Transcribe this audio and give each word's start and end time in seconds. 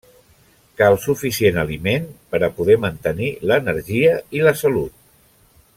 Cal 0.81 0.95
suficient 1.03 1.59
aliment 1.63 2.09
per 2.31 2.41
a 2.47 2.49
poder 2.61 2.79
mantenir 2.87 3.31
l'energia 3.53 4.17
i 4.39 4.45
la 4.49 4.59
salut. 4.65 4.99